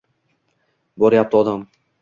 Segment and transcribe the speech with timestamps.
[1.03, 1.67] боряпти одам!